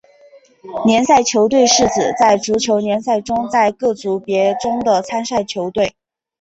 [0.83, 5.93] 联赛球队是指在足球联赛中在各组别中的参赛球队。